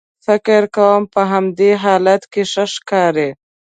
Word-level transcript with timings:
فکر 0.25 0.61
کوم 0.75 1.01
په 1.13 1.21
همدې 1.31 1.71
حالت 1.83 2.21
کې 2.31 2.43
ښه 2.51 2.65
ښکارې. 2.73 3.29